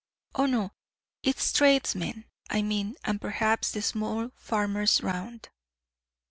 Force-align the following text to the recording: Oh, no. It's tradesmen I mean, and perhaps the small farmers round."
Oh, 0.33 0.47
no. 0.47 0.71
It's 1.21 1.53
tradesmen 1.53 2.25
I 2.49 2.63
mean, 2.63 2.95
and 3.03 3.21
perhaps 3.21 3.69
the 3.69 3.83
small 3.83 4.31
farmers 4.33 5.03
round." 5.03 5.49